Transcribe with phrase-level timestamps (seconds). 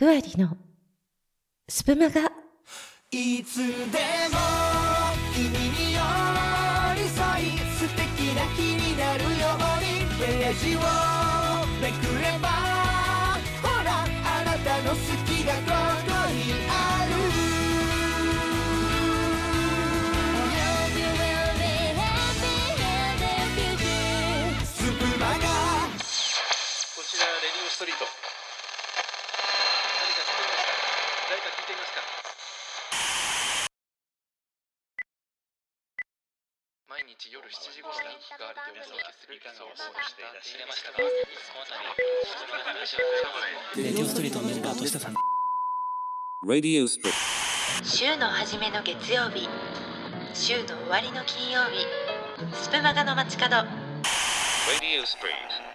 [0.00, 0.56] ふわりの
[1.68, 2.22] スプマガ
[3.10, 3.66] いつで
[4.32, 4.38] も
[5.34, 6.00] 君に寄
[6.96, 10.08] り添い素敵な日になるように。
[10.18, 10.78] ページを
[11.82, 12.48] めくれば
[13.60, 13.88] ほら
[14.24, 17.12] あなたの好きがここにある。
[24.64, 28.06] スプマガこちらレディオストリート
[30.00, 32.02] 何か知っていますかていますか。
[36.90, 41.70] 毎日夜7時頃に日替わりでお届けする総合していらっしゃいましたがこの
[43.78, 45.14] 度レディオストリートのメンバーとしてさん。
[46.44, 47.14] Radio Split.
[47.84, 49.48] 週の初めの月曜日。
[50.34, 51.86] 週の終わりの金曜日。
[52.54, 53.54] スプマガの街角。
[53.54, 55.70] Radio Split.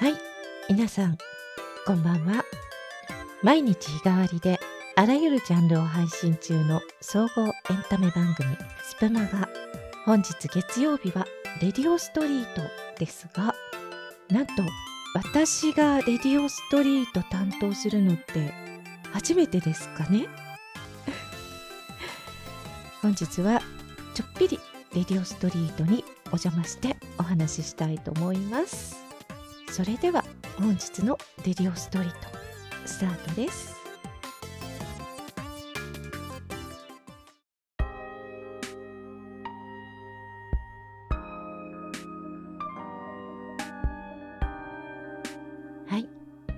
[0.00, 0.33] はい
[0.68, 1.18] 皆さん
[1.86, 2.44] こんばんは。
[3.42, 4.58] 毎日日替わりで
[4.96, 7.52] あらゆるジャンルを配信中の総合エン
[7.90, 9.48] タメ番組スプマガ
[10.06, 11.26] 本日月曜日は
[11.60, 12.62] レディオストリート
[12.98, 13.54] ですが
[14.30, 14.52] なんと
[15.14, 18.52] 私がレディオストリート担当するのって
[19.12, 20.26] 初めてですかね？
[23.02, 23.60] 本日は
[24.14, 24.58] ちょっぴり
[24.94, 28.96] レディオストリートにお邪魔してお話ししたいと思います。
[29.70, 30.23] それでは
[30.56, 32.16] 本日のディオストリート
[32.86, 33.74] スタートです。
[45.88, 46.08] はい。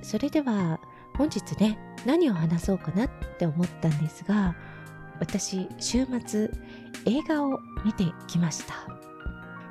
[0.02, 0.78] それでは
[1.16, 4.54] 本日ね何を話そうかなって思ったんですが
[5.20, 6.50] 私週末
[7.06, 8.74] 映画を見てきました。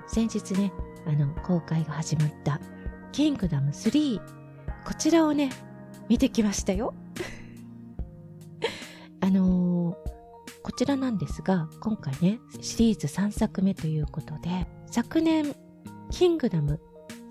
[0.07, 0.71] 先日ね
[1.05, 2.59] あの公開が始まった
[3.16, 4.19] 「キングダム3」
[4.85, 5.49] こちらをね
[6.09, 6.94] 見てきましたよ。
[9.22, 9.95] あのー
[10.62, 15.56] こちらなんですが今回ねシリーズ3作目ということで昨年
[16.12, 16.81] 「キングダム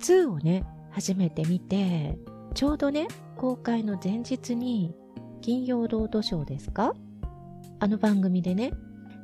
[0.01, 2.17] 2」をね初めて見て
[2.55, 4.95] ちょうどね公開の前日に
[5.43, 6.95] 金曜ロードショーですか？
[7.81, 8.73] あの番組でね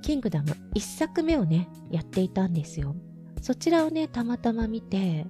[0.02, 2.94] キングダム1作目をねやっていたんですよ。
[3.40, 5.26] そちらをねたまたま見て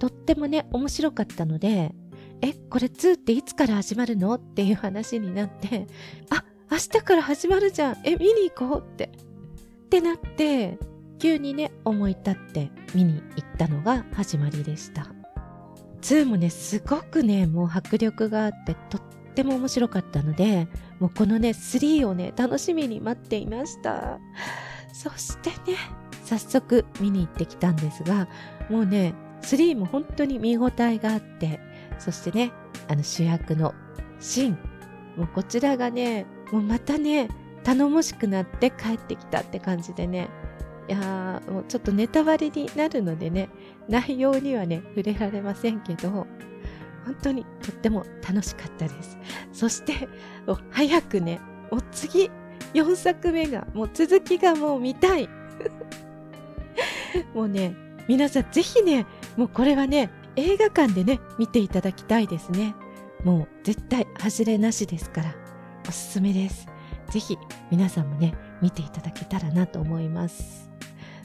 [0.00, 1.94] とってもね面白かったので
[2.40, 4.34] えこれ2っていつから始まるの？
[4.34, 5.86] っていう話になって
[6.30, 7.96] あ明日から始まるじゃん。
[8.04, 9.10] え見に行こうって。
[9.86, 10.78] ってなって
[11.18, 15.08] 急にね思い立って見に行ったのが始まりでした。
[16.00, 19.00] 2もねすごくねもう迫力があってとっ
[19.34, 20.68] ても面白かったので
[20.98, 24.18] もうこのね3をね楽しみに待っていました。
[24.94, 25.76] そしてね
[26.24, 28.28] 早速見に行ってきたんですが
[28.70, 29.12] もうね
[29.42, 31.60] 3も本当に見応えがあって
[31.98, 32.52] そしてね
[32.88, 33.74] あの主役の
[34.18, 34.58] シン
[35.16, 37.28] もうこちらがねもうまたね
[37.62, 40.28] 頼もしくなって帰ってきたって感じでね
[40.88, 43.48] いやーもうちょっとネタバレになるのでね
[43.88, 46.26] 内容にはね触れられませんけど
[47.04, 49.18] 本当にとっても楽しかったです。
[49.52, 50.08] そして
[50.70, 51.40] 早くね
[51.70, 52.30] もう次
[52.74, 55.28] 4作目がもう続きがもう見たい。
[57.34, 57.74] もうね
[58.08, 62.74] 皆さんぜひねもうこれはね映画館でね見ていただきたいですね。
[63.24, 65.34] もう絶対外れなしですから。
[65.88, 66.66] おすすめです。
[67.10, 67.38] ぜひ
[67.70, 70.70] 皆さんもね見ていただけたらなと思います。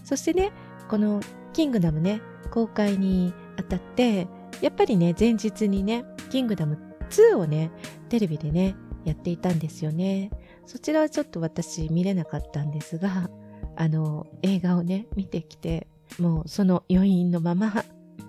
[0.04, 0.52] そしてね
[0.90, 1.22] この
[1.54, 2.22] キングダムね
[2.52, 4.28] 公開にあたって
[4.62, 6.78] やっぱりね前日にねキングダム
[7.10, 7.72] 2をね
[8.10, 10.32] テレビでねやっていたんですよね。
[10.66, 13.30] そちらはちょっと私見れなかったんですが
[13.76, 15.88] あの映画をね見てきて
[16.18, 17.84] もうその余韻のまま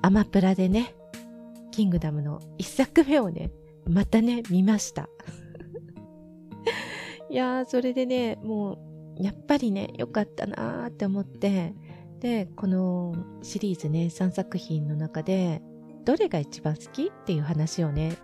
[0.07, 0.95] アマプラでね
[1.73, 3.51] キングダムの一作目をね
[3.89, 5.09] またね見ました。
[7.29, 8.79] いやーそれでねも
[9.19, 11.75] うやっぱりね良かったなーって思って
[12.21, 15.61] でこのシリーズね3作品の中で
[16.05, 18.17] どれが一番好きっていう話をね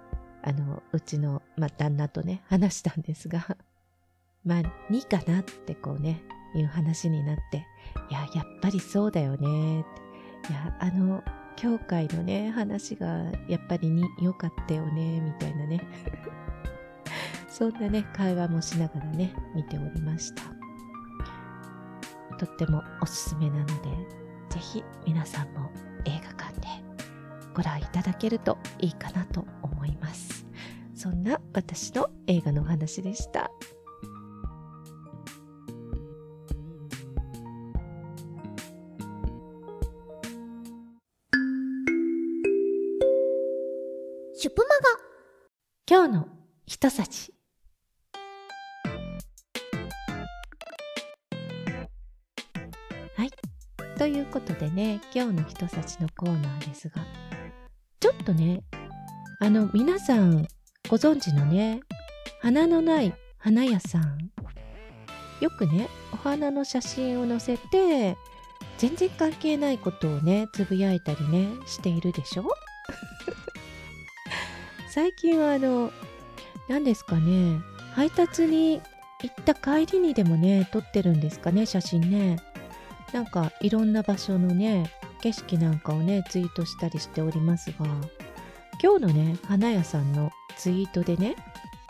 [0.42, 3.56] あのうちの、まあ、旦那とね話したんですが
[4.46, 6.22] まあ2かなってこうね
[6.54, 7.66] いう話になって
[8.08, 10.02] いややっぱりそうだよねって。
[10.48, 11.22] いやあの
[11.56, 15.80] 教会のね話がやっぱりに良かったよねみたいなね。
[17.48, 20.42] そんなね会話もしながらね見ておりました。
[22.38, 23.72] とってもおすすめなので
[24.50, 25.70] ぜひ皆さんも
[26.04, 26.66] 映画館で
[27.54, 30.46] ご覧いただけるといいかなと思います。
[30.94, 33.50] そんな私の映画のお話でした。
[44.54, 44.66] プマ
[45.88, 46.28] 今日の
[46.66, 47.32] 一幸
[53.16, 53.30] はい。
[53.96, 57.02] ということでね今日の一幸のコーナーですが。
[58.00, 58.62] ちょっとね
[59.40, 60.46] あの皆さん
[60.90, 61.80] ご存知のね
[62.40, 64.30] 花のない花屋さん。
[65.40, 68.16] よくねお花の写真を載せて
[68.76, 72.44] 全然関係ないことをねつぶやいたりねしているでしょ？
[74.94, 75.90] 最近はあの
[76.68, 77.62] 何ですかね
[77.94, 78.82] 配達に
[79.22, 82.36] 行った帰りにでもね撮ってるんですかね写真ね。
[83.10, 84.92] なんかいろんな場所のね
[85.22, 87.86] 景色なんかをねツイートしたりしておりますが
[88.82, 91.36] 今日のね花屋さんのツイートでね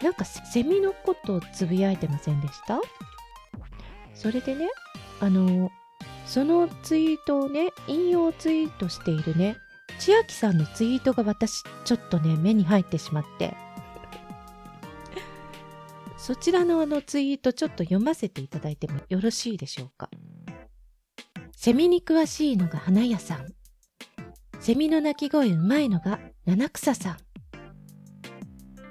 [0.00, 2.80] なんかセミのことをつぶやいてませんでした？
[4.14, 4.68] それでね
[5.18, 5.72] あの
[6.24, 9.56] そのツイートをね引用ツイートしているね
[10.04, 13.54] 千秋さんのツイートが私ちょっとね目に入ってしまって。
[16.16, 20.10] そちらのあのツイートちょっと読ませていただいてもよろしいでしょうか。
[21.56, 23.46] セミに詳しいのが花屋さん。
[24.58, 27.12] セミの鳴き声うまいのが七草さん。
[27.12, 27.16] っ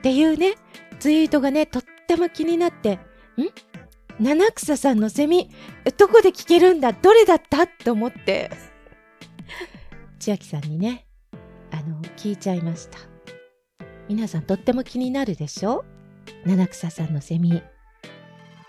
[0.04, 0.56] ていうね
[1.02, 3.02] ツイートがねとっても気になってん？
[4.18, 5.52] 七草さんのセミ
[5.98, 6.94] どこで聞けるんだ？
[6.94, 7.68] どれだった？
[7.68, 8.70] と思って。
[10.21, 11.07] 千秋さんにね
[11.71, 13.00] あの聞いちゃいました。
[14.07, 15.83] 皆さんとっても気になるでしょ？
[16.45, 17.63] 七草さんのセミ。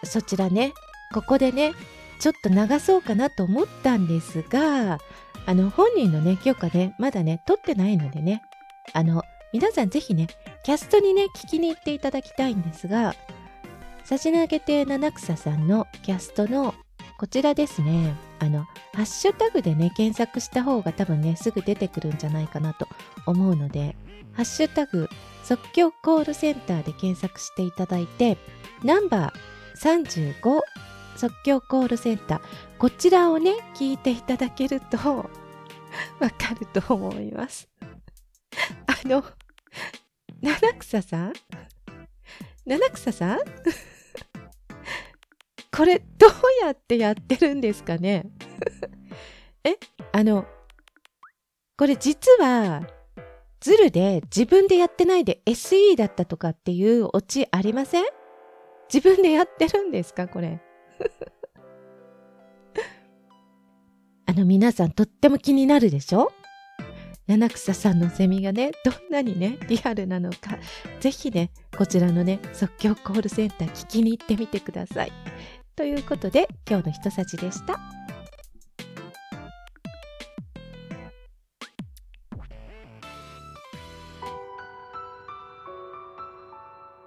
[0.03, 0.73] そちらね
[1.13, 1.75] ここでね
[2.21, 4.99] ちょっと流そうかなと思ったんですが
[5.45, 8.43] あの本人のね許可ねまだね取ってないのでね
[8.95, 9.23] あの
[9.53, 10.29] 皆さんぜひね
[10.65, 13.15] キャストにね聞きに行っていただきたいんですが
[14.05, 16.75] 差し投げて七草さんのキャストの
[17.19, 18.15] こちらですね。
[18.43, 22.89] あのハッシュタグでね検索した方が多分ねすぐ出てくるんじゃないかなと
[23.25, 23.95] 思うので
[24.33, 25.09] ハッシュタグ
[25.45, 28.37] 即興コールセンターで検索していただいて
[28.83, 30.61] ナンバー35
[31.17, 32.41] 即興コールセンター。
[32.79, 34.97] こちらをね聞いていただけると
[36.19, 37.69] わかると思います。
[38.87, 39.25] あの
[40.41, 41.33] 七草さん？
[42.67, 43.39] 七草さん？
[45.75, 46.31] これどう
[46.65, 48.27] やってやってるんですかね？
[49.65, 49.77] え？
[50.13, 50.45] あの
[51.79, 52.83] これ実は
[53.61, 58.05] ズルで自分でやってないで SE だったとかっていうオチありません？
[58.93, 60.29] 自分でやってるんですか？
[60.29, 60.61] これ。
[64.27, 66.33] あの皆さんとっても気になるでしょ？
[67.27, 70.59] 七草さんのセミがねどんなにねリアルなのか
[71.01, 75.13] ぜひねこちらのね即興コールセンター聞きに行ってみてください。
[75.75, 77.79] ということで今日のひとさじでした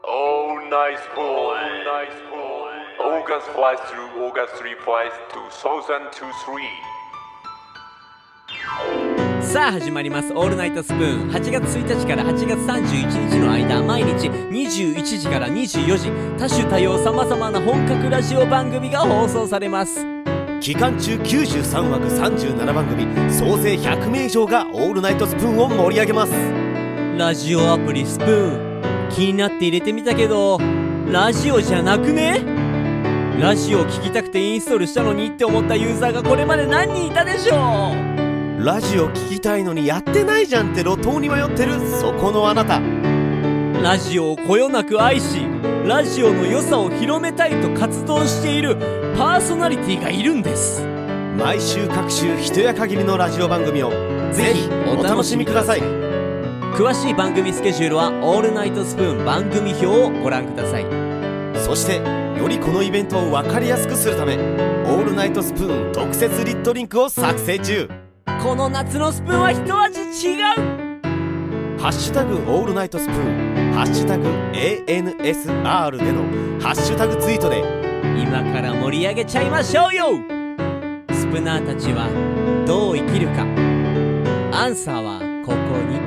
[0.07, 1.57] Oh, nice boy.
[1.83, 2.73] Nice boy.
[3.01, 7.04] August flies through August 3 flies 2023.
[9.55, 20.05] さあ始まります「オールナイトスプーン」8月1日から8月31日の間毎日21時から24時多種多様さまざまな本格ラジオ番組が放送されます。
[20.59, 26.33] 期間中93枠37番組総勢100名以上がオールナイトスプーンを盛り上げます。
[27.17, 29.09] ラジオアプリスプーン。
[29.09, 30.59] 気になって入れてみたけど
[31.09, 32.41] ラジオじゃなくね？
[33.39, 38.14] ラジオ聞きたくてインストールしたのにって思ったユーザーがこれまで何人いたでしょう？
[38.65, 42.81] ラジオ聞きたいのにやってないじゃんって路頭に迷ってるそこのあなた。
[43.79, 45.45] ラジオをこよなく愛し
[45.85, 48.75] ラジオの良さを広めたいと活動している
[49.15, 50.81] パーソナリティがいるんです。
[51.37, 53.91] 毎週各週一夜限りのラジオ番組を
[54.33, 55.81] ぜひお楽しみください。
[56.73, 60.87] 詳しい番組スケジュールは「オールナイトスプーン」番組表をご覧ください。
[61.63, 62.01] そして
[62.39, 64.33] よりこのイベントを分かりやすくするため
[64.89, 68.04] 「オールナイトスプーン」特設リットリンクを作成中
[68.45, 70.43] この夏のスプーンは一味違う。
[71.79, 73.73] ハッシュタグオールナイトスプーン。
[73.73, 76.21] ハッシュタグ ANSR での
[76.61, 77.63] ハッシュタグツイートで。
[78.21, 80.09] 今から盛り上げちゃいましょうよ。
[81.11, 82.07] スプナーたちは
[82.67, 83.41] どう生きるか。
[84.55, 85.57] アンサーはここ
[85.89, 85.97] に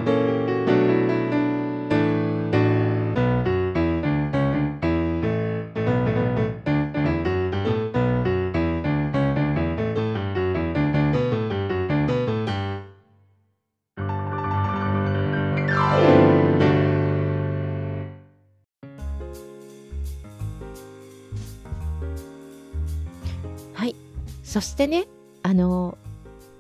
[24.58, 25.06] そしてね
[25.44, 25.96] あの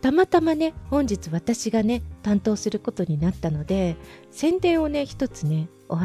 [0.02, 3.96] たまたまね本日私がね担当することになったので
[4.30, 5.96] 宣伝をね一つねお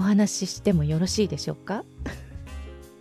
[0.00, 1.84] 話ししてもよろしいでしょうか？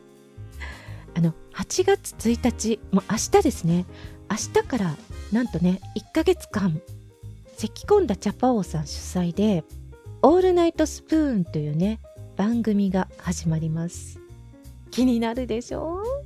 [1.16, 3.86] あの8月1日もう明日ですね。
[4.30, 4.98] 明日から
[5.32, 6.82] なんとね1ヶ月間
[7.56, 9.64] 咳き込んだチャパオさん主催で
[10.22, 12.02] 「オールナイトスプーン」というね
[12.36, 14.20] 番組が始まります。
[14.90, 16.02] 気になるでしょ？
[16.04, 16.21] う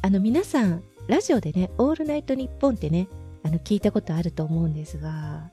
[0.00, 3.08] あの皆さんラジオでね「オールナイトニッポン」ってね
[3.42, 5.50] あの聞いたことあると思うんですが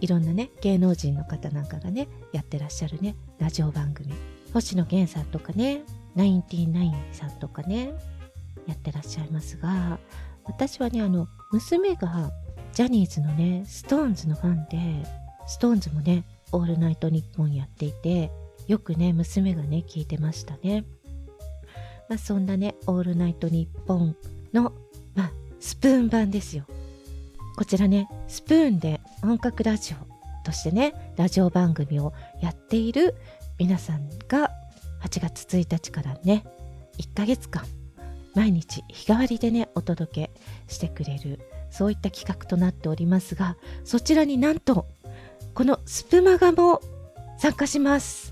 [0.00, 4.12] いろんなね芸能人の方なんかがねやってらっしゃるねラジオ番組
[4.54, 5.82] 星野源さんとかね
[6.14, 7.92] ナインティナインさんとかね
[8.66, 9.98] やってらっしゃいますが
[10.44, 12.30] 私はねあの娘が
[12.72, 15.06] ジャニーズのねストーンズのファンで
[15.46, 18.30] ストーンズもねオールナイトニッポンやっていて
[18.66, 20.84] よくね娘がね聞いてましたね、
[22.12, 24.14] まあ、そんなねオールナイトニッポン
[24.52, 24.74] の、
[25.14, 26.66] まあ、スプーン版ですよ。
[27.56, 33.14] こちらねスプーンで本格ラジオとしてねラジオ番組をやっている
[33.58, 34.50] 皆さんが
[35.02, 36.44] 8月1日からね
[36.98, 37.64] 1ヶ月間
[38.34, 40.30] 毎日日替わりでねお届け
[40.68, 41.40] してくれる
[41.70, 44.86] そういった企画となっておりますがそちらになんと
[45.54, 46.82] このスプマガも
[47.38, 48.31] 参加します。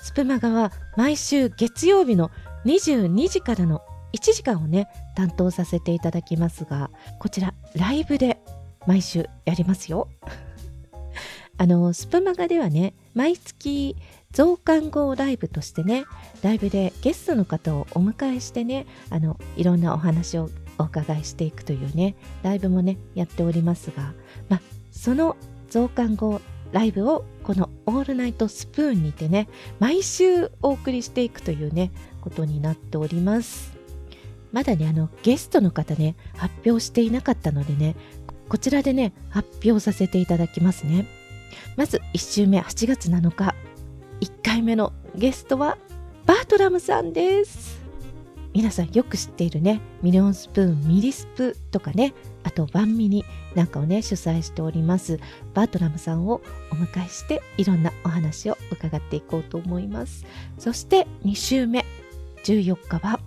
[0.00, 2.30] スプマガは毎週月曜日の
[2.64, 8.40] 22時からの1時間をね担当させていただきますがこちらライブで
[8.86, 10.08] 毎週やりますよ。
[11.60, 13.96] あのスプマガではね毎月
[14.30, 16.04] 増刊号ライブとしてね
[16.42, 24.14] ライブでゲストの方をお迎えしてねあのいろんなお話をお伺いしていくというねライブもねやっておりますが、
[24.48, 24.60] まあ、
[24.92, 25.36] その
[25.68, 26.40] 増刊号
[26.72, 29.48] ライブをこの「オールナイトスプーン」にてね
[29.78, 33.72] 毎週お送りしていくというねことになっております。
[34.52, 37.96] まだねあのゲストの方ね発表していなかったのでね
[38.48, 41.06] こちらでね発表させていただきますね。
[41.76, 43.54] まず1週目8月7日。
[44.20, 45.78] 1回目のゲストは
[46.26, 47.78] バートラムさんです。
[48.54, 52.14] 皆さんよく知っているねミリオンスプーンミリスプとかね
[52.48, 55.20] あと番ミニなんかをね主催しております
[55.52, 56.40] バートラムさんを
[56.72, 60.24] お迎えしていろんなお話を伺っていこうと思います。
[60.58, 61.84] そして2週目
[62.44, 63.20] 14日は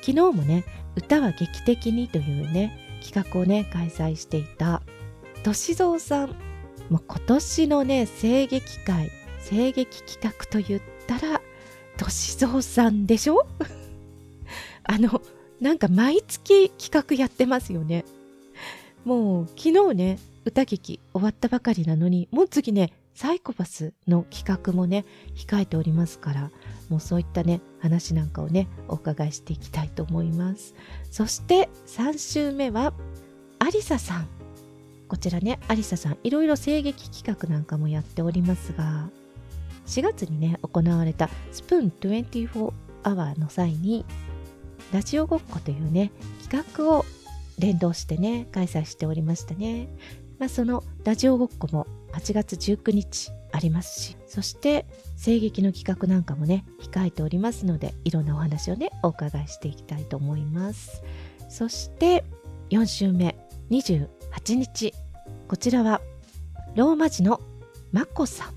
[0.00, 0.64] 昨日もね
[0.96, 4.82] 歌は劇的にというね企画をね開催していた
[5.44, 6.30] 歳三さん。
[6.90, 9.12] もう今年のね声劇界
[9.48, 11.40] 声劇企画と言ったら
[11.98, 13.46] 歳三さんでしょ？
[14.82, 15.22] あの
[15.60, 18.04] なんか毎月企画やってますよね。
[19.06, 26.50] もう昨日ね歌劇終わったばかりなのにもう次ねサイコパスの企画もね控えておりますから
[26.88, 30.74] もうそういったね話なんかをねお伺いしていきたいと思います。
[31.10, 32.92] そして3週目は
[33.60, 34.28] アリサさん。
[35.08, 39.08] こちらねアリサさんいろいろ声劇企画なんかもやっておりますが
[39.86, 42.72] 4月にね行われたスプーン24
[43.04, 44.04] アワーの際に
[44.92, 46.10] ラジオごっこというね
[46.42, 47.04] 企画を
[47.58, 49.88] 連動してね開催しておりましたね、
[50.38, 54.86] まあ、そのラジオごっこも8月19日ありますしそして
[55.22, 61.02] 声劇の企画なんかもね控えておりますのでいろんなお話をねお伺いしていきたいと思います。
[61.48, 62.24] そして
[62.70, 63.36] 4週目
[63.70, 64.92] 28日。
[65.48, 66.00] こちらは
[66.74, 67.40] ローマ字の
[67.92, 68.54] まこさん。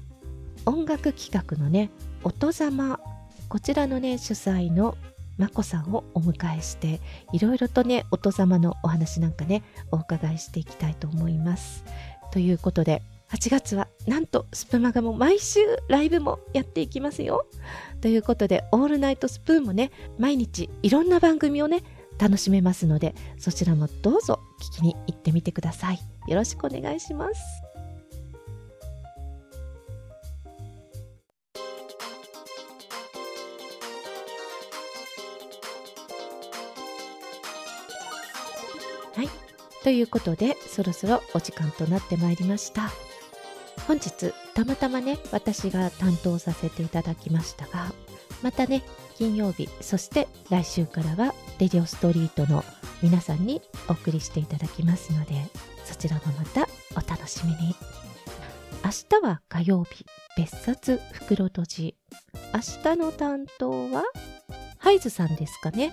[0.65, 1.89] 音楽企画のね
[2.24, 3.00] 音ざま
[3.48, 4.98] こちらのね主催の
[5.39, 7.01] まこさんをお迎えして
[7.34, 11.84] いろいろとね音ざまのお話なんかねお伺いしていきたいと思います。
[12.31, 17.46] ということで8月はなんとスプマガも毎週ライブもやっていきますよ。
[18.01, 21.84] ということでオールナイトスプーンもね毎日いろんな番組をね
[22.19, 24.41] 楽しめますのでそちらもどうぞ
[24.75, 26.00] 聞きに行ってみてください。
[26.27, 27.69] よろしくお願いします。
[39.84, 42.90] ということでそろそろお時間となってまいりました。
[43.88, 47.92] 本日たまたまね私が担当させていただきましたが
[48.44, 48.84] またね
[49.16, 52.64] 金曜日そして来週からはレディオストリートの
[53.02, 55.34] 皆さんにお送りしていただきますので
[55.86, 57.76] そちらもまたお楽しみに。
[58.84, 60.06] 明日は火曜日
[60.38, 61.96] 別冊袋閉じ。
[62.54, 62.60] 明
[62.94, 64.04] 日の担当は
[64.78, 65.92] ハイズさんですかね。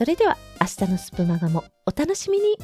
[0.00, 2.56] それでは明日のスプマガもお楽しみに。